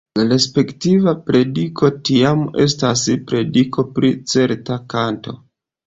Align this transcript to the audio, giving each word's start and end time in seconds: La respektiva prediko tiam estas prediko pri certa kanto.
La 0.17 0.23
respektiva 0.29 1.13
prediko 1.27 1.91
tiam 2.11 2.43
estas 2.65 3.07
prediko 3.31 3.89
pri 3.99 4.15
certa 4.37 4.85
kanto. 4.99 5.43